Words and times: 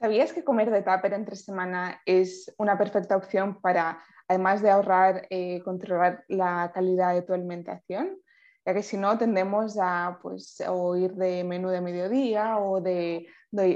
¿Sabías 0.00 0.32
que 0.32 0.42
comer 0.42 0.70
de 0.70 0.80
tupper 0.80 1.12
entre 1.12 1.36
semana 1.36 2.00
es 2.06 2.54
una 2.56 2.78
perfecta 2.78 3.18
opción 3.18 3.60
para, 3.60 4.02
además 4.28 4.62
de 4.62 4.70
ahorrar, 4.70 5.26
eh, 5.28 5.60
controlar 5.62 6.24
la 6.26 6.72
calidad 6.72 7.12
de 7.12 7.20
tu 7.20 7.34
alimentación? 7.34 8.16
Ya 8.64 8.72
que 8.72 8.82
si 8.82 8.96
no, 8.96 9.18
tendemos 9.18 9.76
a 9.78 10.18
pues, 10.22 10.62
o 10.66 10.96
ir 10.96 11.12
de 11.16 11.44
menú 11.44 11.68
de 11.68 11.82
mediodía 11.82 12.56
o 12.56 12.80
de, 12.80 13.26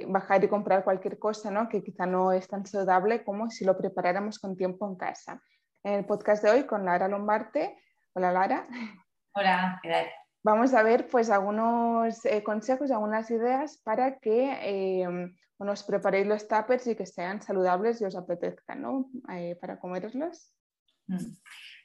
bajar 0.06 0.42
y 0.42 0.48
comprar 0.48 0.82
cualquier 0.82 1.18
cosa 1.18 1.50
¿no? 1.50 1.68
que 1.68 1.82
quizá 1.82 2.06
no 2.06 2.32
es 2.32 2.48
tan 2.48 2.64
saludable 2.64 3.22
como 3.22 3.50
si 3.50 3.66
lo 3.66 3.76
preparáramos 3.76 4.38
con 4.38 4.56
tiempo 4.56 4.88
en 4.88 4.96
casa. 4.96 5.42
En 5.82 5.92
el 5.92 6.04
podcast 6.06 6.42
de 6.42 6.50
hoy 6.50 6.62
con 6.64 6.86
Lara 6.86 7.06
Lombarte. 7.06 7.76
Hola 8.14 8.32
Lara. 8.32 8.66
Hola, 9.34 9.78
¿qué 9.82 9.90
tal? 9.90 10.06
Vamos 10.44 10.74
a 10.74 10.82
ver 10.82 11.08
pues 11.08 11.30
algunos 11.30 12.24
eh, 12.26 12.42
consejos, 12.42 12.90
algunas 12.90 13.30
ideas 13.30 13.78
para 13.78 14.18
que 14.18 14.52
eh, 14.62 15.32
os 15.58 15.82
preparéis 15.82 16.26
los 16.26 16.46
tuppers 16.46 16.86
y 16.86 16.94
que 16.94 17.06
sean 17.06 17.40
saludables 17.40 18.00
y 18.00 18.04
os 18.04 18.14
apetezcan 18.14 18.82
¿no? 18.82 19.08
Eh, 19.32 19.56
para 19.60 19.78
comerlos. 19.78 20.52
Mm. 21.06 21.36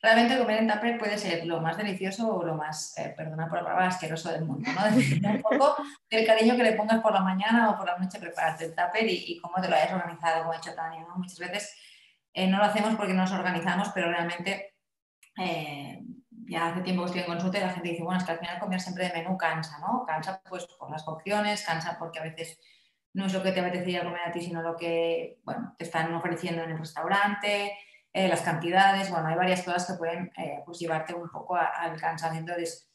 Realmente 0.02 0.38
comer 0.38 0.60
en 0.60 0.70
tupper 0.70 0.98
puede 0.98 1.18
ser 1.18 1.46
lo 1.46 1.60
más 1.60 1.78
delicioso 1.78 2.34
o 2.34 2.44
lo 2.44 2.56
más, 2.56 2.98
eh, 2.98 3.14
perdona 3.18 3.50
por 3.50 3.58
la 3.58 3.64
palabra, 3.66 3.88
asqueroso 3.88 4.32
del 4.32 4.46
mundo. 4.46 4.70
¿no? 4.72 5.30
un 5.32 5.42
poco 5.42 5.76
del 6.10 6.26
cariño 6.26 6.56
que 6.56 6.64
le 6.64 6.74
pongas 6.74 7.02
por 7.02 7.14
la 7.14 7.22
mañana 7.22 7.72
o 7.72 7.78
por 7.78 7.86
la 7.86 7.98
noche 7.98 8.20
prepararte 8.20 8.66
el 8.66 8.76
tupper 8.76 9.06
y, 9.10 9.38
cómo 9.42 9.62
te 9.62 9.68
lo 9.68 9.76
hayas 9.76 9.94
organizado, 9.94 10.40
como 10.40 10.54
ha 10.54 10.58
hecho 10.58 10.74
Tania. 10.74 11.02
¿no? 11.02 11.16
Muchas 11.18 11.40
veces 11.40 11.76
eh, 12.34 12.48
no 12.48 12.60
lo 12.60 12.64
hacemos 12.64 12.96
porque 12.96 13.14
no 13.14 13.24
nos 13.24 13.32
organizamos, 13.32 13.90
pero 13.94 14.10
realmente 14.10 14.74
ya 16.50 16.68
hace 16.68 16.82
tiempo 16.82 17.04
que 17.04 17.08
estoy 17.08 17.22
en 17.22 17.28
consulta 17.28 17.58
y 17.60 17.62
la 17.62 17.70
gente 17.70 17.90
dice, 17.90 18.04
bueno, 18.04 18.20
es 18.20 18.26
que 18.26 18.32
al 18.32 18.40
final 18.40 18.60
comer 18.60 18.82
siempre 18.82 19.08
de 19.08 19.14
menú 19.14 19.38
cansa, 19.38 19.80
¿no? 19.80 20.04
Cansa 20.06 20.42
pues 20.50 20.66
por 20.66 20.90
las 20.90 21.08
opciones, 21.08 21.64
cansa 21.64 21.98
porque 22.00 22.20
a 22.20 22.24
veces 22.24 22.60
no 23.14 23.26
es 23.26 23.34
lo 23.34 23.44
que 23.44 23.52
te 23.52 23.60
apetecería 23.60 24.04
comer 24.04 24.22
a 24.26 24.32
ti, 24.32 24.42
sino 24.42 24.62
lo 24.62 24.76
que 24.76 25.40
bueno, 25.44 25.76
te 25.78 25.84
están 25.84 26.14
ofreciendo 26.14 26.64
en 26.64 26.72
el 26.72 26.80
restaurante, 26.80 27.78
eh, 28.12 28.28
las 28.28 28.42
cantidades, 28.42 29.12
bueno, 29.12 29.28
hay 29.28 29.36
varias 29.36 29.62
cosas 29.62 29.86
que 29.86 29.94
pueden 29.94 30.32
eh, 30.38 30.62
pues 30.66 30.80
llevarte 30.80 31.14
un 31.14 31.30
poco 31.30 31.56
al 31.56 32.00
cansancio. 32.00 32.40
Entonces, 32.40 32.90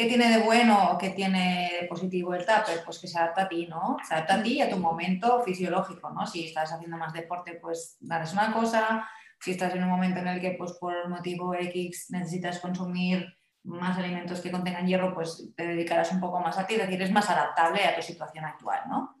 ¿qué 0.00 0.06
tiene 0.06 0.30
de 0.30 0.42
bueno 0.42 0.92
o 0.92 0.98
qué 0.98 1.10
tiene 1.10 1.72
de 1.78 1.86
positivo 1.86 2.32
el 2.32 2.46
tupper? 2.46 2.82
Pues 2.86 2.98
que 2.98 3.06
se 3.06 3.18
adapta 3.18 3.42
a 3.42 3.48
ti, 3.50 3.66
¿no? 3.66 3.98
Se 4.08 4.14
adapta 4.14 4.36
a 4.36 4.42
ti 4.42 4.54
y 4.54 4.62
a 4.62 4.70
tu 4.70 4.78
momento 4.78 5.42
fisiológico, 5.42 6.08
¿no? 6.08 6.26
Si 6.26 6.46
estás 6.46 6.72
haciendo 6.72 6.96
más 6.96 7.12
deporte, 7.12 7.58
pues 7.60 7.98
darles 8.00 8.32
una 8.32 8.50
cosa, 8.50 9.06
si 9.38 9.50
estás 9.50 9.74
en 9.74 9.82
un 9.82 9.90
momento 9.90 10.20
en 10.20 10.28
el 10.28 10.40
que 10.40 10.52
pues 10.52 10.72
por 10.80 11.06
motivo 11.10 11.54
X 11.54 12.06
necesitas 12.08 12.60
consumir 12.60 13.26
más 13.64 13.98
alimentos 13.98 14.40
que 14.40 14.50
contengan 14.50 14.86
hierro, 14.86 15.12
pues 15.12 15.52
te 15.54 15.66
dedicarás 15.66 16.10
un 16.12 16.20
poco 16.20 16.40
más 16.40 16.56
a 16.56 16.66
ti, 16.66 16.76
es 16.76 16.80
decir, 16.80 17.02
es 17.02 17.12
más 17.12 17.28
adaptable 17.28 17.84
a 17.84 17.94
tu 17.94 18.00
situación 18.00 18.46
actual, 18.46 18.80
¿no? 18.88 19.16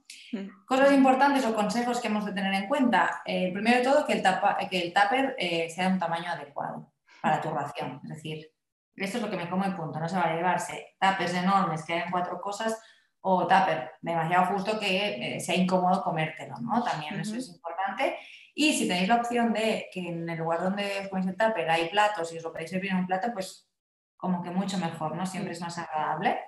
Cosas 0.64 0.92
importantes 0.92 1.44
o 1.44 1.54
consejos 1.54 2.00
que 2.00 2.08
hemos 2.08 2.24
de 2.24 2.32
tener 2.32 2.54
en 2.54 2.66
cuenta. 2.68 3.20
Eh, 3.26 3.52
primero 3.52 3.76
de 3.76 3.84
todo, 3.84 4.06
que 4.06 4.14
el, 4.14 4.22
que 4.70 4.80
el 4.80 4.94
tupper 4.94 5.36
eh, 5.38 5.68
sea 5.68 5.88
de 5.88 5.92
un 5.92 5.98
tamaño 5.98 6.30
adecuado 6.30 6.90
para 7.20 7.38
tu 7.42 7.50
ración. 7.50 8.00
Es 8.04 8.08
decir, 8.08 8.50
esto 8.96 9.18
es 9.18 9.22
lo 9.22 9.30
que 9.30 9.36
me 9.36 9.48
como 9.48 9.64
en 9.64 9.76
punto, 9.76 9.98
no 9.98 10.08
se 10.08 10.16
va 10.16 10.24
a 10.24 10.34
llevarse 10.34 10.96
tuppers 11.00 11.34
enormes 11.34 11.84
que 11.84 11.94
hayan 11.94 12.10
cuatro 12.10 12.40
cosas 12.40 12.80
o 13.22 13.42
tupper 13.46 13.92
demasiado 14.00 14.46
justo 14.46 14.78
que 14.78 15.36
eh, 15.36 15.40
sea 15.40 15.54
incómodo 15.54 16.02
comértelo, 16.02 16.56
¿no? 16.60 16.82
También 16.82 17.20
eso 17.20 17.36
es 17.36 17.48
importante. 17.48 18.16
Y 18.54 18.72
si 18.72 18.88
tenéis 18.88 19.08
la 19.08 19.16
opción 19.16 19.52
de 19.52 19.88
que 19.92 20.08
en 20.08 20.28
el 20.28 20.38
lugar 20.38 20.62
donde 20.62 21.00
os 21.00 21.08
ponéis 21.08 21.28
el 21.28 21.36
tupper 21.36 21.70
hay 21.70 21.88
platos 21.88 22.32
y 22.32 22.38
os 22.38 22.42
lo 22.42 22.52
podéis 22.52 22.70
servir 22.70 22.90
en 22.90 22.98
un 22.98 23.06
plato, 23.06 23.28
pues 23.32 23.68
como 24.16 24.42
que 24.42 24.50
mucho 24.50 24.78
mejor, 24.78 25.16
¿no? 25.16 25.24
Siempre 25.26 25.52
es 25.52 25.60
más 25.60 25.78
agradable. 25.78 26.38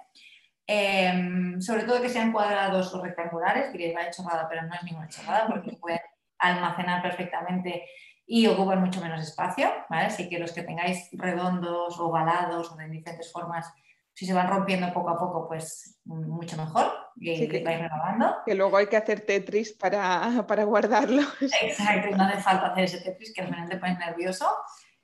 Em, 0.66 1.60
sobre 1.60 1.84
todo 1.84 2.00
que 2.00 2.08
sean 2.08 2.32
cuadrados 2.32 2.94
o 2.94 3.02
rectangulares, 3.02 3.72
diréis, 3.72 3.96
va 3.96 4.10
chorrada, 4.10 4.48
pero 4.48 4.62
no 4.62 4.74
es 4.74 4.82
ninguna 4.84 5.08
chorrada 5.08 5.46
porque 5.46 5.70
se 5.70 5.76
pueden 5.80 6.00
almacenar 6.38 7.02
perfectamente 7.02 7.86
y 8.34 8.46
ocupan 8.46 8.80
mucho 8.80 9.02
menos 9.02 9.20
espacio, 9.20 9.70
¿vale? 9.90 10.06
Así 10.06 10.26
que 10.26 10.38
los 10.38 10.52
que 10.52 10.62
tengáis 10.62 11.10
redondos, 11.12 12.00
ovalados 12.00 12.72
o 12.72 12.76
de 12.76 12.88
diferentes 12.88 13.30
formas, 13.30 13.70
si 14.14 14.24
se 14.24 14.32
van 14.32 14.48
rompiendo 14.48 14.90
poco 14.90 15.10
a 15.10 15.18
poco, 15.18 15.46
pues 15.46 16.00
mucho 16.06 16.56
mejor 16.56 16.90
y 17.16 17.46
que, 17.46 17.62
vais 17.62 17.78
renovando. 17.78 18.36
Que 18.46 18.54
luego 18.54 18.78
hay 18.78 18.86
que 18.86 18.96
hacer 18.96 19.20
Tetris 19.20 19.74
para, 19.74 20.46
para 20.48 20.64
guardarlos. 20.64 21.26
Exacto, 21.42 22.08
y 22.08 22.14
no 22.14 22.24
hace 22.24 22.40
falta 22.40 22.68
hacer 22.68 22.84
ese 22.84 23.02
Tetris 23.02 23.34
que 23.34 23.42
al 23.42 23.48
final 23.48 23.68
te 23.68 23.76
pones 23.76 23.98
nervioso. 23.98 24.46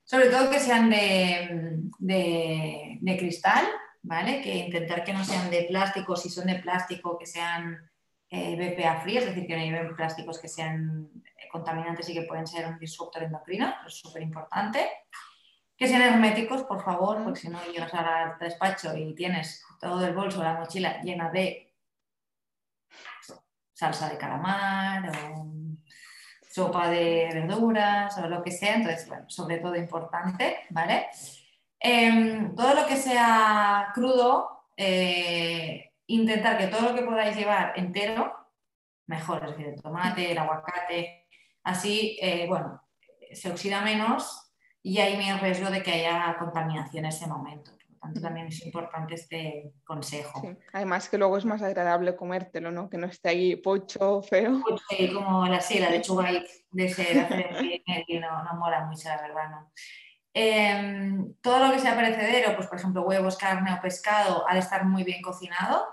Sobre 0.05 0.31
todo 0.31 0.49
que 0.49 0.59
sean 0.59 0.89
de, 0.89 1.83
cristal, 3.19 3.67
¿vale? 4.05 4.41
Que 4.41 4.57
intentar 4.57 5.05
que 5.05 5.13
no 5.13 5.23
sean 5.23 5.51
de 5.51 5.65
plástico, 5.65 6.17
si 6.17 6.31
son 6.31 6.47
de 6.47 6.61
plástico, 6.61 7.19
que 7.19 7.27
sean 7.27 7.77
eh, 8.31 8.57
BPA 8.57 9.03
free, 9.03 9.19
es 9.19 9.27
decir, 9.27 9.47
que 9.47 9.55
no 9.55 9.63
lleven 9.63 9.95
plásticos 9.95 10.39
que 10.39 10.49
sean 10.49 11.11
contaminantes 11.51 12.09
y 12.09 12.15
que 12.15 12.23
pueden 12.23 12.47
ser 12.47 12.67
un 12.67 12.79
disruptor 12.79 13.23
endocrino, 13.23 13.75
es 13.87 13.95
súper 13.95 14.23
importante. 14.23 14.89
Que 15.77 15.87
sean 15.87 16.03
herméticos, 16.03 16.65
por 16.65 16.83
favor, 16.83 17.23
porque 17.23 17.41
si 17.41 17.49
no 17.49 17.65
llegas 17.73 17.95
al 17.95 18.39
despacho 18.39 18.97
y 18.97 19.15
tienes 19.15 19.65
todo 19.81 20.05
el 20.05 20.15
bolso, 20.15 20.43
la 20.43 20.55
mochila 20.55 21.01
llena 21.03 21.31
de 21.31 21.75
salsa 23.73 24.09
de 24.09 24.19
calamar 24.19 25.11
o 25.11 25.47
sopa 26.51 26.89
de 26.89 27.29
verduras 27.33 28.19
o 28.19 28.29
lo 28.29 28.43
que 28.43 28.51
sea, 28.51 28.75
entonces, 28.75 29.07
bueno, 29.07 29.25
sobre 29.29 29.59
todo 29.59 29.77
importante, 29.77 30.67
¿vale? 30.71 31.07
Em, 31.79 32.55
todo 32.57 32.75
lo 32.75 32.87
que 32.87 32.97
sea 32.97 33.93
crudo, 33.95 34.65
eh, 34.77 35.93
intentar 36.09 36.59
que 36.59 36.67
todo 36.67 36.91
lo 36.91 36.95
que 36.95 37.03
podáis 37.03 37.37
llevar 37.37 37.73
entero, 37.77 38.35
mejor, 39.07 39.45
es 39.45 39.51
decir, 39.51 39.67
el 39.69 39.83
tomate, 39.83 40.33
el 40.33 40.39
aguacate, 40.39 41.28
así, 41.69 42.19
eh, 42.21 42.47
bueno, 42.49 42.83
se 43.33 43.51
oxida 43.51 43.83
menos 43.83 44.53
y 44.83 44.99
hay 44.99 45.17
menos 45.17 45.41
riesgo 45.41 45.71
de 45.71 45.83
que 45.83 45.93
haya 45.93 46.37
contaminación 46.39 47.05
en 47.05 47.11
ese 47.11 47.27
momento 47.27 47.79
tanto 48.01 48.21
también 48.21 48.47
es 48.47 48.65
importante 48.65 49.15
este 49.15 49.73
consejo. 49.85 50.43
Además 50.73 51.09
que 51.09 51.19
luego 51.19 51.37
es 51.37 51.45
más 51.45 51.63
agradable 51.63 52.17
comértelo, 52.17 52.71
¿no? 52.71 52.89
Que 52.89 52.99
no 52.99 53.07
esté 53.07 53.31
ahí 53.31 53.57
pocho, 53.57 54.23
feo. 54.23 54.63
Sí, 54.89 55.13
como 55.13 55.47
la, 55.47 55.61
sí, 55.61 55.79
la 55.79 55.91
lechuga 55.91 56.31
de 56.71 56.89
ser 56.89 57.17
y 58.07 58.19
no, 58.21 58.45
no 58.45 58.55
mola 58.55 58.85
mucho, 58.87 59.09
la 59.09 59.21
verdad, 59.21 59.51
¿no? 59.51 59.73
Em, 60.35 61.35
todo 61.41 61.67
lo 61.67 61.73
que 61.73 61.81
sea 61.81 61.97
perecedero, 61.97 62.55
pues 62.55 62.69
por 62.69 62.79
ejemplo 62.79 63.03
huevos, 63.03 63.37
carne 63.37 63.73
o 63.73 63.81
pescado, 63.81 64.45
ha 64.49 64.55
de 64.55 64.61
estar 64.61 64.85
muy 64.85 65.03
bien 65.03 65.21
cocinado, 65.23 65.87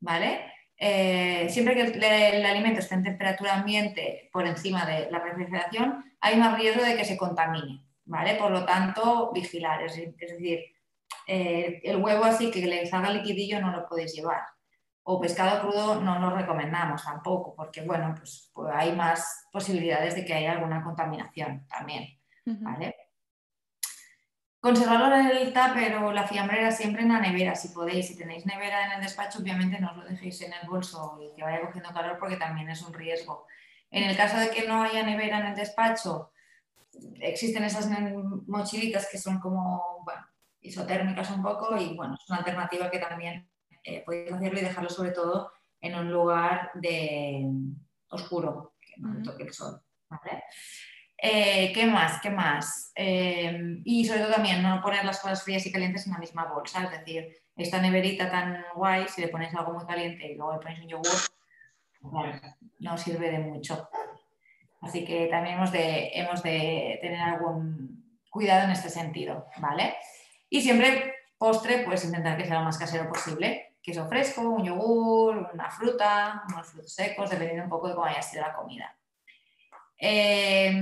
¿vale? 0.00 0.52
Eh, 0.82 1.46
siempre 1.50 1.74
que 1.74 1.82
el, 1.82 2.46
alimento 2.46 2.80
esté 2.80 2.94
en 2.94 3.02
temperatura 3.02 3.54
ambiente 3.54 4.30
por 4.32 4.46
encima 4.46 4.86
de 4.86 5.10
la 5.10 5.18
refrigeración, 5.18 6.02
hay 6.22 6.36
más 6.38 6.58
riesgo 6.58 6.82
de 6.82 6.96
que 6.96 7.04
se 7.04 7.18
contamine, 7.18 7.84
¿vale? 8.06 8.36
Por 8.36 8.50
lo 8.50 8.64
tanto, 8.64 9.30
vigilar, 9.30 9.82
es 9.82 9.96
decir, 9.96 10.64
eh, 11.26 11.80
el 11.84 11.98
huevo 11.98 12.24
así 12.24 12.50
que 12.50 12.64
le 12.66 12.86
salga 12.86 13.10
liquidillo 13.10 13.60
no 13.60 13.72
lo 13.72 13.86
podéis 13.86 14.14
llevar. 14.14 14.40
O 15.02 15.20
pescado 15.20 15.60
crudo 15.60 16.00
no 16.00 16.18
lo 16.18 16.30
recomendamos 16.30 17.04
tampoco, 17.04 17.54
porque 17.54 17.82
bueno, 17.82 18.14
pues, 18.16 18.50
pues, 18.54 18.72
hay 18.74 18.92
más 18.92 19.48
posibilidades 19.52 20.14
de 20.14 20.24
que 20.24 20.32
haya 20.32 20.52
alguna 20.52 20.82
contaminación 20.82 21.66
también. 21.68 22.18
¿vale? 22.46 22.96
Conservarlo 24.60 25.16
en 25.16 25.26
el 25.28 25.54
tupper 25.54 25.96
o 25.96 26.12
la 26.12 26.28
fiambrera 26.28 26.70
siempre 26.70 27.02
en 27.02 27.08
la 27.08 27.20
nevera, 27.20 27.54
si 27.54 27.68
podéis. 27.68 28.08
Si 28.08 28.18
tenéis 28.18 28.44
nevera 28.44 28.86
en 28.86 28.92
el 28.92 29.00
despacho, 29.00 29.38
obviamente 29.38 29.80
no 29.80 29.90
os 29.90 29.96
lo 29.96 30.04
dejéis 30.04 30.42
en 30.42 30.52
el 30.52 30.68
bolso 30.68 31.18
y 31.18 31.34
que 31.34 31.42
vaya 31.42 31.62
cogiendo 31.62 31.92
calor 31.94 32.18
porque 32.18 32.36
también 32.36 32.68
es 32.68 32.82
un 32.82 32.92
riesgo. 32.92 33.46
En 33.90 34.04
el 34.08 34.16
caso 34.16 34.36
de 34.36 34.50
que 34.50 34.68
no 34.68 34.82
haya 34.82 35.02
nevera 35.02 35.40
en 35.40 35.46
el 35.46 35.54
despacho, 35.54 36.32
existen 37.20 37.64
esas 37.64 37.88
mochilitas 38.46 39.08
que 39.10 39.16
son 39.16 39.40
como, 39.40 40.02
bueno, 40.04 40.26
isotérmicas 40.60 41.30
un 41.30 41.42
poco 41.42 41.76
y 41.78 41.96
bueno, 41.96 42.14
es 42.14 42.28
una 42.28 42.40
alternativa 42.40 42.90
que 42.90 42.98
también 42.98 43.48
eh, 43.82 44.02
podéis 44.04 44.32
hacerlo 44.32 44.58
y 44.58 44.62
dejarlo 44.62 44.90
sobre 44.90 45.12
todo 45.12 45.52
en 45.80 45.94
un 45.94 46.12
lugar 46.12 46.70
de 46.74 47.46
oscuro, 48.08 48.74
que 48.78 48.92
no 48.98 49.22
toque 49.22 49.44
el 49.44 49.52
sol. 49.54 49.80
Eh, 51.22 51.70
¿Qué 51.74 51.86
más? 51.86 52.20
¿Qué 52.22 52.30
más? 52.30 52.92
Eh, 52.94 53.80
y 53.84 54.04
sobre 54.06 54.20
todo 54.20 54.32
también 54.32 54.62
no 54.62 54.80
poner 54.80 55.04
las 55.04 55.20
cosas 55.20 55.42
frías 55.42 55.66
y 55.66 55.72
calientes 55.72 56.06
en 56.06 56.14
la 56.14 56.18
misma 56.18 56.46
bolsa, 56.46 56.84
es 56.84 56.90
decir, 56.90 57.28
esta 57.56 57.80
neverita 57.80 58.30
tan 58.30 58.64
guay, 58.74 59.06
si 59.06 59.20
le 59.20 59.28
pones 59.28 59.54
algo 59.54 59.74
muy 59.74 59.84
caliente 59.86 60.32
y 60.32 60.36
luego 60.36 60.54
le 60.54 60.60
pones 60.60 60.80
un 60.80 60.88
yogur, 60.88 61.16
no 62.78 62.96
sirve 62.96 63.30
de 63.30 63.38
mucho. 63.38 63.88
Así 64.80 65.04
que 65.04 65.26
también 65.26 65.56
hemos 65.56 65.72
de, 66.42 66.98
tener 67.02 67.20
algún 67.20 68.18
cuidado 68.30 68.64
en 68.64 68.70
este 68.70 68.88
sentido, 68.88 69.46
¿vale? 69.58 69.96
Y 70.48 70.62
siempre 70.62 71.14
postre, 71.36 71.82
pues 71.84 72.02
intentar 72.04 72.38
que 72.38 72.46
sea 72.46 72.60
lo 72.60 72.64
más 72.64 72.78
casero 72.78 73.08
posible. 73.10 73.76
Queso 73.82 74.08
fresco, 74.08 74.40
un 74.42 74.64
yogur, 74.64 75.50
una 75.52 75.70
fruta, 75.70 76.44
unos 76.48 76.66
frutos 76.68 76.94
secos, 76.94 77.28
dependiendo 77.28 77.64
un 77.64 77.70
poco 77.70 77.88
de 77.88 77.94
cómo 77.94 78.06
haya 78.06 78.22
sido 78.22 78.42
la 78.42 78.54
comida. 78.54 78.96
Eh, 80.00 80.72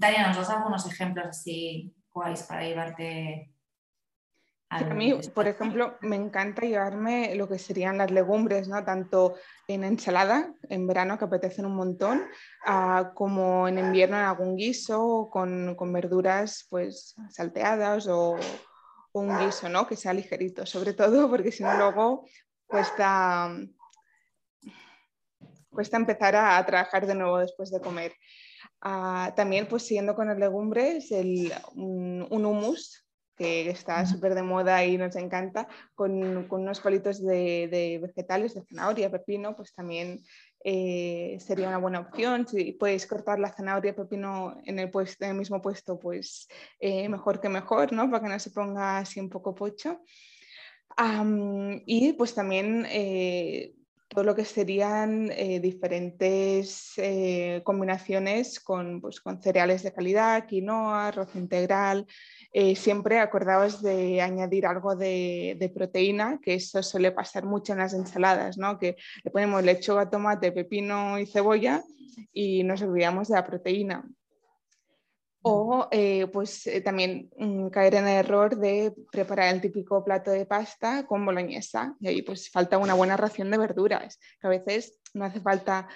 Tania, 0.00 0.28
¿nos 0.28 0.36
das 0.36 0.50
algunos 0.50 0.86
ejemplos 0.86 1.26
así 1.26 1.94
guays 2.12 2.42
para 2.44 2.62
llevarte? 2.62 3.52
a 4.70 4.82
mí, 4.82 5.14
por 5.34 5.48
ejemplo, 5.48 5.96
me 6.02 6.16
encanta 6.16 6.62
llevarme 6.62 7.34
lo 7.34 7.48
que 7.48 7.58
serían 7.58 7.96
las 7.96 8.10
legumbres, 8.10 8.68
¿no? 8.68 8.84
Tanto 8.84 9.36
en 9.66 9.82
ensalada, 9.82 10.52
en 10.68 10.86
verano 10.86 11.16
que 11.16 11.24
apetecen 11.24 11.64
un 11.64 11.74
montón, 11.74 12.22
como 13.14 13.66
en 13.66 13.78
invierno 13.78 14.18
en 14.18 14.24
algún 14.24 14.56
guiso, 14.56 15.30
con, 15.32 15.74
con 15.74 15.90
verduras 15.92 16.66
pues 16.68 17.16
salteadas 17.30 18.06
o, 18.08 18.36
un 19.12 19.38
guiso, 19.38 19.68
¿no? 19.68 19.86
Que 19.86 19.96
sea 19.96 20.12
ligerito, 20.12 20.66
sobre 20.66 20.92
todo 20.92 21.28
porque 21.28 21.50
si 21.50 21.62
no 21.62 21.76
luego 21.76 22.26
cuesta, 22.66 23.50
cuesta 25.70 25.96
empezar 25.96 26.36
a, 26.36 26.64
trabajar 26.64 27.06
de 27.06 27.14
nuevo 27.14 27.38
después 27.38 27.70
de 27.70 27.80
comer. 27.80 28.12
Ah, 28.80 29.32
también, 29.34 29.66
pues 29.66 29.82
siguiendo 29.84 30.14
con 30.14 30.28
las 30.28 30.38
legumbres, 30.38 31.10
el, 31.10 31.52
un, 31.74 32.26
un 32.30 32.46
hummus 32.46 33.04
que 33.38 33.70
está 33.70 34.04
súper 34.04 34.34
de 34.34 34.42
moda 34.42 34.84
y 34.84 34.98
nos 34.98 35.14
encanta, 35.14 35.68
con, 35.94 36.48
con 36.48 36.62
unos 36.62 36.80
palitos 36.80 37.24
de, 37.24 37.68
de, 37.70 38.00
vegetales, 38.02 38.54
de 38.54 38.64
zanahoria, 38.64 39.10
pepino, 39.10 39.54
pues 39.54 39.72
también 39.72 40.20
eh, 40.64 41.38
sería 41.40 41.68
una 41.68 41.78
buena 41.78 42.00
opción. 42.00 42.48
Si 42.48 42.72
puedes 42.72 43.06
cortar 43.06 43.38
la 43.38 43.52
zanahoria 43.52 43.92
y 43.92 43.94
pepino 43.94 44.58
en 44.64 44.80
el, 44.80 44.90
puesto, 44.90 45.24
en 45.24 45.30
el 45.30 45.36
mismo 45.36 45.62
puesto, 45.62 45.98
pues 46.00 46.48
eh, 46.80 47.08
mejor 47.08 47.40
que 47.40 47.48
mejor, 47.48 47.92
¿no? 47.92 48.10
Para 48.10 48.24
que 48.24 48.28
no 48.28 48.38
se 48.40 48.50
ponga 48.50 48.98
así 48.98 49.20
un 49.20 49.30
poco 49.30 49.54
pocho. 49.54 50.00
y 51.86 52.12
pues 52.14 52.34
también 52.34 52.86
eh, 52.90 53.72
todo 54.08 54.24
lo 54.24 54.34
que 54.34 54.44
serían 54.44 55.28
diferentes 55.60 56.94
combinaciones 57.62 58.58
con, 58.58 59.00
pues, 59.00 59.20
con 59.20 59.42
cereales 59.42 59.82
de 59.82 59.92
calidad, 59.92 60.46
quinoa, 60.46 61.08
arroz 61.08 61.36
integral, 61.36 62.06
eh, 62.50 62.74
siempre 62.76 63.18
acordaos 63.18 63.82
de 63.82 64.22
añadir 64.22 64.66
algo 64.66 64.96
de, 64.96 65.70
proteína, 65.74 66.40
que 66.42 66.54
eso 66.54 66.82
suele 66.82 67.12
pasar 67.12 67.44
mucho 67.44 67.72
en 67.72 67.80
las 67.80 67.92
ensaladas, 67.92 68.56
¿no? 68.56 68.78
que 68.78 68.96
le 69.22 69.30
ponemos 69.30 69.62
lechuga, 69.62 70.08
tomate, 70.08 70.50
pepino 70.52 71.18
y 71.18 71.26
cebolla 71.26 71.84
y 72.32 72.64
nos 72.64 72.80
olvidamos 72.82 73.28
de 73.28 73.34
la 73.34 73.44
proteína. 73.44 74.08
O 75.48 75.88
eh, 75.90 76.26
pues 76.28 76.66
eh, 76.66 76.80
también 76.80 77.30
mm, 77.36 77.68
caer 77.68 77.96
en 77.96 78.08
el 78.08 78.24
error 78.24 78.56
de 78.56 78.92
preparar 79.10 79.54
el 79.54 79.60
típico 79.60 80.04
plato 80.04 80.30
de 80.30 80.46
pasta 80.46 81.06
con 81.06 81.24
boloñesa 81.24 81.94
y 82.00 82.08
ahí 82.08 82.22
pues 82.22 82.50
falta 82.50 82.78
una 82.78 82.94
buena 82.94 83.16
ración 83.16 83.50
de 83.50 83.58
verduras, 83.58 84.18
que 84.40 84.46
a 84.46 84.50
veces 84.50 84.98
no 85.14 85.24
hace 85.24 85.40
falta 85.40 85.88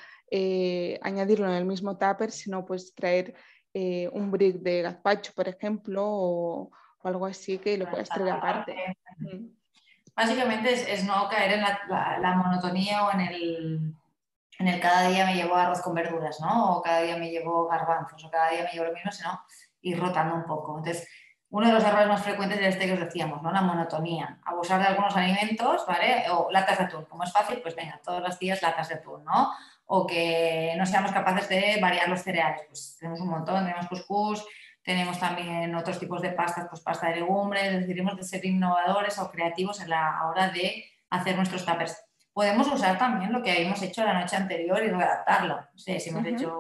añadirlo 1.03 1.47
en 1.47 1.53
el 1.53 1.67
mismo 1.67 1.99
tupper, 1.99 2.31
sino 2.31 2.65
pues 2.65 2.95
traer 2.95 3.35
eh, 3.75 4.09
un 4.13 4.31
brick 4.31 4.57
de 4.57 4.83
gazpacho, 4.83 5.33
por 5.35 5.49
ejemplo, 5.49 6.03
o, 6.05 6.71
algo 7.05 7.27
así 7.27 7.59
que 7.59 7.79
lo 7.79 7.91
puedas 7.91 8.09
traer 8.09 8.31
aparte. 8.31 8.97
Mm. 9.19 9.49
Básicamente 10.15 10.93
es, 10.93 11.05
no 11.05 11.29
caer 11.31 11.53
en 11.53 11.63
la, 11.63 12.35
monotonía 12.37 13.07
o 13.07 13.13
en 13.13 13.21
el, 13.21 13.95
en 14.59 14.69
el 14.69 14.81
cada 14.81 15.09
día 15.09 15.27
me 15.27 15.35
llevo 15.35 15.55
arroz 15.55 15.81
con 15.81 15.95
verduras, 15.95 16.41
¿no? 16.41 16.77
O 16.77 16.83
cada 16.83 17.03
día 17.03 17.17
me 17.17 17.31
llevo 17.31 17.69
garbanzos, 17.69 18.25
o 18.25 18.31
cada 18.31 18.51
día 18.51 18.65
me 18.65 18.71
llevo 18.71 18.87
lo 18.87 18.93
mismo, 18.93 19.11
sino 19.11 19.41
ir 19.81 19.99
rotando 19.99 20.35
un 20.35 20.45
poco. 20.45 20.79
Entonces, 20.79 21.09
uno 21.51 21.67
de 21.67 21.73
los 21.75 21.85
errores 21.85 22.09
más 22.09 22.23
frecuentes 22.23 22.59
es 22.61 22.67
este 22.67 22.87
que 22.87 22.95
os 22.95 23.01
decíamos, 23.01 23.43
¿no? 23.43 23.53
La 23.53 23.63
monotonía. 23.63 24.39
Abusar 24.45 24.81
de 24.81 24.87
algunos 24.87 25.17
alimentos, 25.17 25.85
¿vale? 25.87 26.25
O 26.31 26.51
latas 26.51 26.79
de 26.79 26.85
atún. 26.85 27.05
Como 27.07 27.25
es 27.25 27.33
fácil, 27.33 27.61
pues 27.61 27.77
venga, 27.77 28.01
todos 28.03 28.23
los 28.23 28.39
días 28.39 28.63
latas 28.63 28.89
de 28.89 28.95
atún, 28.97 29.25
¿no? 29.25 29.53
o 29.95 30.07
que 30.07 30.75
no 30.79 30.87
seamos 30.87 31.13
capaces 31.13 31.51
de 31.51 31.79
variar 31.79 32.09
los 32.09 32.23
cereales. 32.23 32.63
Pues 32.67 32.97
tenemos 32.99 33.21
un 33.21 33.29
montón, 33.29 33.65
tenemos 33.65 33.87
couscous, 33.89 34.43
tenemos 34.83 35.19
también 35.19 35.75
otros 35.75 35.99
tipos 35.99 36.23
de 36.23 36.31
pastas, 36.31 36.67
pues 36.69 36.81
pasta 36.81 37.09
de 37.09 37.17
legumbres, 37.17 37.81
decidimos 37.81 38.17
de 38.17 38.23
ser 38.23 38.43
innovadores 38.45 39.19
o 39.19 39.31
creativos 39.31 39.83
en 39.83 39.91
la 39.91 40.25
hora 40.27 40.49
de 40.49 40.87
hacer 41.11 41.37
nuestros 41.37 41.67
tuppers. 41.67 42.02
Podemos 42.33 42.67
usar 42.73 42.99
también 42.99 43.33
lo 43.33 43.43
que 43.43 43.53
habíamos 43.53 43.83
hecho 43.83 44.05
la 44.05 44.21
noche 44.21 44.37
anterior 44.37 44.83
y 44.85 44.89
adaptarlo. 44.89 45.61
si 45.77 45.93
hemos 46.09 46.25
hecho 46.27 46.59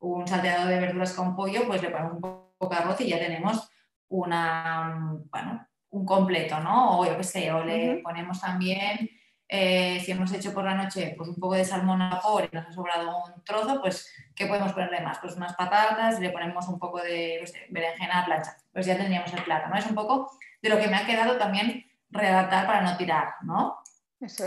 un 0.00 0.26
salteado 0.26 0.68
de 0.68 0.80
verduras 0.80 1.12
con 1.12 1.36
pollo, 1.36 1.66
pues 1.66 1.82
le 1.82 1.90
ponemos 1.90 2.14
un 2.14 2.20
poco 2.20 2.74
de 2.74 2.76
arroz 2.76 3.00
y 3.00 3.08
ya 3.08 3.18
tenemos 3.18 3.70
una, 4.08 5.18
bueno, 5.30 5.66
un 5.90 6.04
completo, 6.04 6.60
¿no? 6.60 7.00
O 7.00 7.06
yo 7.06 7.16
qué 7.16 7.24
sé, 7.24 7.52
o 7.52 7.64
le 7.64 8.00
ponemos 8.02 8.40
también 8.40 9.08
eh, 9.52 9.98
si 10.04 10.12
hemos 10.12 10.32
hecho 10.32 10.54
por 10.54 10.62
la 10.62 10.76
noche 10.76 11.12
pues 11.16 11.28
un 11.28 11.34
poco 11.34 11.56
de 11.56 11.64
salmón 11.64 12.00
a 12.00 12.10
vapor 12.10 12.48
y 12.50 12.54
nos 12.54 12.68
ha 12.68 12.72
sobrado 12.72 13.24
un 13.24 13.42
trozo, 13.42 13.80
pues 13.80 14.08
¿qué 14.36 14.46
podemos 14.46 14.72
ponerle 14.72 15.00
más? 15.00 15.18
Pues 15.18 15.34
unas 15.34 15.56
patatas, 15.56 16.20
le 16.20 16.30
ponemos 16.30 16.68
un 16.68 16.78
poco 16.78 17.02
de 17.02 17.38
pues, 17.40 17.52
berenjena 17.68 18.20
a 18.20 18.26
plancha, 18.26 18.56
pues 18.72 18.86
ya 18.86 18.96
tendríamos 18.96 19.32
el 19.32 19.42
plato, 19.42 19.68
¿no? 19.68 19.76
Es 19.76 19.86
un 19.86 19.96
poco 19.96 20.30
de 20.62 20.68
lo 20.68 20.78
que 20.78 20.86
me 20.86 20.96
ha 20.96 21.04
quedado 21.04 21.36
también 21.36 21.84
redactar 22.10 22.64
para 22.64 22.82
no 22.82 22.96
tirar, 22.96 23.34
¿no? 23.42 23.79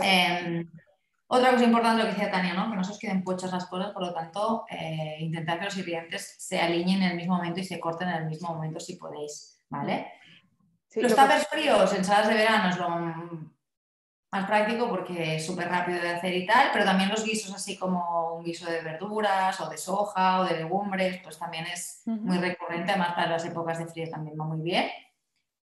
Em, 0.02 0.70
otra 1.26 1.50
cosa 1.52 1.64
importante 1.64 2.02
lo 2.02 2.08
que 2.08 2.14
decía 2.14 2.30
Tania, 2.30 2.54
¿no? 2.54 2.70
que 2.70 2.76
no 2.76 2.84
se 2.84 2.92
os 2.92 2.98
queden 2.98 3.24
pochas 3.24 3.50
las 3.52 3.66
cosas, 3.66 3.92
por 3.92 4.02
lo 4.02 4.14
tanto, 4.14 4.64
eh, 4.70 5.16
intentar 5.20 5.58
que 5.58 5.64
los 5.64 5.76
ingredientes 5.76 6.36
se 6.38 6.60
alineen 6.60 7.02
en 7.02 7.10
el 7.10 7.16
mismo 7.16 7.36
momento 7.36 7.60
y 7.60 7.64
se 7.64 7.80
corten 7.80 8.08
en 8.08 8.14
el 8.16 8.26
mismo 8.26 8.54
momento 8.54 8.78
si 8.78 8.96
podéis, 8.96 9.64
¿vale? 9.68 10.12
los 10.94 11.16
tuppers 11.16 11.48
fríos, 11.48 11.92
ensaladas 11.92 12.28
de 12.28 12.34
verano 12.34 12.68
es 12.70 12.76
lo 12.76 12.88
más 12.88 14.46
práctico 14.46 14.88
porque 14.88 15.36
es 15.36 15.46
súper 15.46 15.68
rápido 15.68 16.00
de 16.00 16.10
hacer 16.10 16.34
y 16.34 16.46
tal, 16.46 16.70
pero 16.72 16.84
también 16.84 17.10
los 17.10 17.24
guisos 17.24 17.52
así 17.54 17.76
como 17.76 18.34
un 18.34 18.44
guiso 18.44 18.70
de 18.70 18.80
verduras 18.82 19.60
o 19.60 19.68
de 19.68 19.76
soja 19.76 20.40
o 20.40 20.44
de 20.44 20.56
legumbres, 20.58 21.20
pues 21.22 21.38
también 21.38 21.66
es 21.66 22.02
muy 22.04 22.38
recurrente, 22.38 22.92
además 22.92 23.14
para 23.14 23.30
las 23.30 23.44
épocas 23.44 23.78
de 23.78 23.86
frío 23.86 24.08
también 24.08 24.38
va 24.38 24.44
muy 24.44 24.60
bien, 24.60 24.88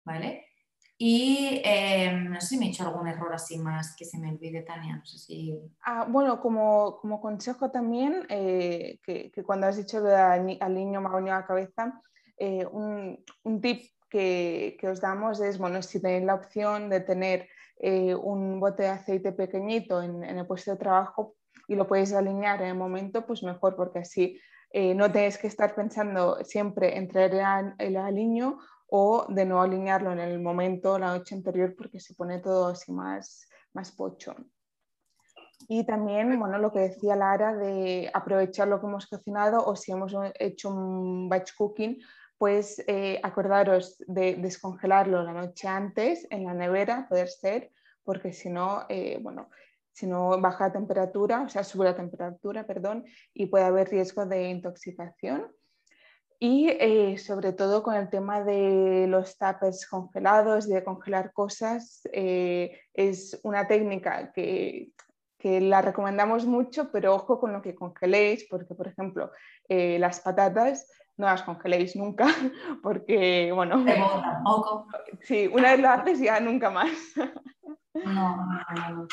¿vale? 0.04 0.46
Y 0.96 1.60
em, 1.64 2.30
no 2.30 2.40
sé 2.40 2.48
si 2.48 2.58
me 2.58 2.66
he 2.66 2.68
hecho 2.68 2.84
algún 2.84 3.08
error 3.08 3.32
así 3.32 3.58
más 3.58 3.96
que 3.96 4.04
se 4.04 4.18
me 4.18 4.30
olvide, 4.30 4.62
Tania, 4.62 4.96
no 4.96 5.04
sé 5.04 5.18
si... 5.18 5.58
Ah, 5.82 6.06
bueno, 6.08 6.40
como, 6.40 6.98
como, 6.98 7.20
consejo 7.20 7.70
también, 7.70 8.26
eh, 8.28 9.00
que, 9.02 9.30
que, 9.32 9.42
cuando 9.42 9.66
has 9.66 9.76
dicho 9.76 9.98
al 10.06 10.74
niño 10.74 11.00
me 11.00 11.08
ha 11.08 11.16
venido 11.16 11.34
a 11.34 11.40
la 11.40 11.46
cabeza, 11.46 12.00
eh, 12.36 12.64
un, 12.66 13.24
un, 13.42 13.60
tip 13.60 13.90
que, 14.08 14.76
que 14.78 14.88
os 14.88 15.00
damos 15.00 15.40
es, 15.40 15.58
bueno, 15.58 15.82
si 15.82 16.00
tenéis 16.00 16.24
la 16.24 16.34
opción 16.34 16.88
de 16.88 17.00
tener 17.00 17.48
eh, 17.78 18.14
un 18.14 18.60
bote 18.60 18.84
de 18.84 18.88
aceite 18.90 19.32
pequeñito 19.32 20.02
en, 20.02 20.22
el 20.24 20.46
puesto 20.46 20.70
de 20.70 20.76
trabajo 20.76 21.34
y 21.66 21.74
lo 21.74 21.86
puedes 21.86 22.12
alinear 22.12 22.62
en 22.62 22.68
el 22.68 22.74
momento, 22.76 23.26
pues 23.26 23.42
mejor, 23.42 23.74
porque 23.76 24.00
así 24.00 24.40
eh, 24.70 24.94
no 24.94 25.10
tienes 25.10 25.38
que 25.38 25.48
estar 25.48 25.74
pensando 25.74 26.42
siempre 26.44 26.96
en 26.96 27.08
traer 27.08 27.34
el, 27.78 27.96
aliño 27.96 28.58
o 28.96 29.26
de 29.28 29.44
no 29.44 29.60
alinearlo 29.60 30.12
en 30.12 30.20
el 30.20 30.40
momento, 30.40 31.00
la 31.00 31.16
noche 31.18 31.34
anterior, 31.34 31.74
porque 31.76 31.98
se 31.98 32.14
pone 32.14 32.38
todo 32.38 32.68
así 32.68 32.92
más, 32.92 33.48
más 33.72 33.90
pocho. 33.90 34.36
Y 35.66 35.84
también, 35.84 36.38
bueno, 36.38 36.58
lo 36.58 36.70
que 36.70 36.78
decía 36.78 37.16
Lara 37.16 37.56
de 37.56 38.08
aprovechar 38.14 38.68
lo 38.68 38.80
que 38.80 38.86
hemos 38.86 39.08
cocinado 39.08 39.66
o 39.66 39.74
si 39.74 39.90
hemos 39.90 40.14
hecho 40.38 40.70
un 40.70 41.28
batch 41.28 41.56
cooking, 41.56 42.00
pues 42.38 42.84
eh, 42.86 43.18
acordaros 43.24 43.96
de 44.06 44.36
descongelarlo 44.36 45.24
la 45.24 45.32
noche 45.32 45.66
antes 45.66 46.28
en 46.30 46.44
la 46.44 46.54
nevera, 46.54 47.08
poder 47.08 47.26
ser, 47.28 47.72
porque 48.04 48.32
si 48.32 48.48
no, 48.48 48.86
eh, 48.88 49.18
bueno, 49.20 49.50
si 49.90 50.06
no 50.06 50.40
baja 50.40 50.68
la 50.68 50.72
temperatura, 50.72 51.42
o 51.42 51.48
sea, 51.48 51.64
sube 51.64 51.86
la 51.86 51.96
temperatura, 51.96 52.64
perdón, 52.64 53.04
y 53.32 53.46
puede 53.46 53.64
haber 53.64 53.88
riesgo 53.88 54.24
de 54.24 54.50
intoxicación. 54.50 55.50
Y 56.40 56.68
eh, 56.68 57.16
sobre 57.18 57.52
todo 57.52 57.82
con 57.82 57.94
el 57.94 58.10
tema 58.10 58.42
de 58.42 59.06
los 59.08 59.38
tapes 59.38 59.86
congelados, 59.86 60.68
de 60.68 60.84
congelar 60.84 61.32
cosas, 61.32 62.02
es 62.12 63.40
una 63.44 63.66
técnica 63.66 64.32
que, 64.32 64.90
que, 65.38 65.60
la 65.60 65.80
recomendamos 65.80 66.44
mucho, 66.44 66.90
pero 66.90 67.14
ojo 67.14 67.40
con 67.40 67.52
lo 67.52 67.62
que 67.62 67.74
congeléis, 67.74 68.46
porque 68.50 68.74
por 68.74 68.88
ejemplo, 68.88 69.30
las 69.68 70.20
patatas 70.20 70.86
no 71.16 71.26
las 71.26 71.42
congeléis 71.42 71.96
nunca, 71.96 72.26
porque, 72.82 73.52
bueno... 73.52 73.84
tampoco. 73.84 74.86
Sí, 75.22 75.48
una 75.52 75.72
vez 75.72 75.80
lo 75.80 75.90
haces 75.90 76.20
ya 76.20 76.40
nunca 76.40 76.70
más. 76.70 76.90
No, 77.94 78.36
no, 78.74 78.90
no. 78.90 79.08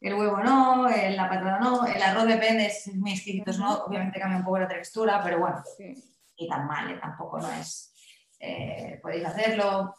El 0.00 0.14
huevo 0.14 0.36
no, 0.38 0.88
la 0.88 1.28
patata 1.28 1.58
no, 1.58 1.84
el 1.84 2.00
arroz 2.00 2.26
depende, 2.26 2.66
es 2.66 2.94
muy 2.94 3.14
exquisito, 3.14 3.50
no, 3.58 3.84
obviamente 3.84 4.20
cambia 4.20 4.38
un 4.38 4.44
poco 4.44 4.60
la 4.60 4.68
textura, 4.68 5.20
pero 5.24 5.40
bueno, 5.40 5.60
y 6.36 6.48
tan 6.48 6.66
mal, 6.66 6.90
¿eh? 6.90 6.98
tampoco 7.00 7.38
no 7.38 7.50
es... 7.52 7.94
Eh, 8.38 8.98
podéis 9.00 9.24
hacerlo. 9.26 9.94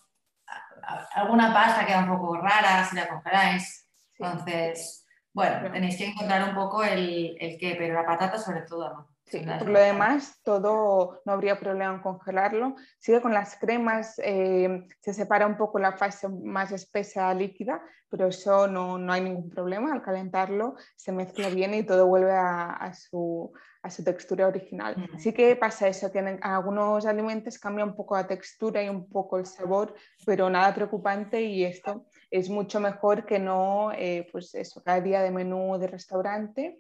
Alguna 1.14 1.54
pasta 1.54 1.86
queda 1.86 2.00
un 2.00 2.10
poco 2.10 2.38
rara 2.38 2.84
si 2.84 2.96
la 2.96 3.08
congeláis. 3.08 3.88
Entonces, 4.18 5.06
bueno, 5.32 5.72
tenéis 5.72 5.98
que 5.98 6.08
encontrar 6.08 6.50
un 6.50 6.56
poco 6.56 6.84
el, 6.84 7.38
el 7.40 7.58
qué, 7.58 7.76
pero 7.78 7.94
la 7.94 8.06
patata 8.06 8.38
sobre 8.38 8.62
todo 8.62 8.94
no. 8.94 9.13
Por 9.60 9.70
lo 9.70 9.80
demás, 9.80 10.40
todo 10.44 11.22
no 11.26 11.34
habría 11.34 11.60
problema 11.60 11.94
en 11.94 12.02
congelarlo. 12.02 12.76
Sigue 13.00 13.22
con 13.22 13.34
las 13.34 13.58
cremas, 13.58 14.20
eh, 14.24 14.88
se 15.02 15.14
separa 15.14 15.48
un 15.48 15.58
poco 15.58 15.80
la 15.80 15.94
fase 15.94 16.28
más 16.30 16.72
espesa 16.72 17.34
líquida, 17.34 17.82
pero 18.10 18.28
eso 18.28 18.68
no, 18.68 18.98
no, 18.98 19.12
hay 19.12 19.22
ningún 19.22 19.50
problema. 19.50 19.92
Al 19.92 20.02
calentarlo 20.02 20.76
se 20.96 21.12
mezcla 21.12 21.50
bien 21.50 21.74
y 21.74 21.84
todo 21.84 22.08
vuelve 22.08 22.34
a, 22.34 22.94
su, 22.94 23.52
a 23.82 23.90
su, 23.90 24.04
textura 24.04 24.48
original. 24.48 24.96
Sí 25.18 25.34
que 25.34 25.56
pasa 25.56 25.88
eso, 25.88 26.12
tienen, 26.12 26.40
algunos 26.42 27.06
alimentos 27.06 27.58
cambia 27.58 27.86
un 27.86 27.96
poco 27.96 28.16
la 28.16 28.28
textura 28.28 28.84
y 28.84 28.90
un 28.90 29.10
poco 29.10 29.38
el 29.38 29.46
sabor, 29.46 29.96
pero 30.26 30.50
nada 30.50 30.74
preocupante 30.74 31.42
y 31.42 31.64
esto 31.64 32.06
es 32.30 32.50
mucho 32.50 32.80
mejor 32.80 33.26
que 33.26 33.40
no, 33.40 33.92
eh, 33.94 34.28
pues 34.32 34.54
eso, 34.56 34.82
cada 34.84 35.02
día 35.02 35.22
de 35.22 35.32
menú 35.32 35.78
de 35.78 35.88
restaurante 35.88 36.80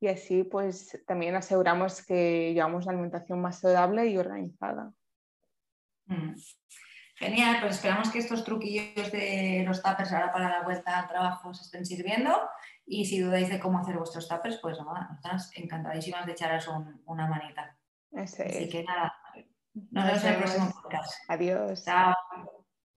y 0.00 0.08
así 0.08 0.44
pues 0.44 0.98
también 1.06 1.36
aseguramos 1.36 2.04
que 2.04 2.52
llevamos 2.54 2.86
una 2.86 2.94
alimentación 2.94 3.40
más 3.40 3.60
saludable 3.60 4.06
y 4.06 4.16
organizada. 4.16 4.92
Mm. 6.06 6.34
Genial, 7.16 7.56
pues 7.60 7.76
esperamos 7.76 8.08
que 8.08 8.18
estos 8.18 8.44
truquillos 8.44 9.12
de 9.12 9.62
los 9.66 9.82
tuppers 9.82 10.10
ahora 10.10 10.32
para 10.32 10.48
la 10.48 10.62
vuelta 10.62 10.98
al 10.98 11.06
trabajo 11.06 11.50
os 11.50 11.60
estén 11.60 11.84
sirviendo 11.84 12.34
y 12.86 13.04
si 13.04 13.20
dudáis 13.20 13.50
de 13.50 13.60
cómo 13.60 13.78
hacer 13.78 13.98
vuestros 13.98 14.26
tuppers, 14.26 14.58
pues 14.62 14.78
nada, 14.78 15.10
estás 15.14 15.50
encantadísimas 15.54 16.24
de 16.24 16.32
echaros 16.32 16.66
una 17.04 17.26
manita. 17.26 17.76
Así 18.16 18.68
que 18.70 18.82
nada, 18.84 19.12
nos 19.90 20.06
vemos 20.06 20.24
en 20.24 20.32
el 20.32 20.38
próximo 20.38 20.72
podcast. 20.82 21.12
Adiós. 21.28 21.84
Chao. 21.84 22.14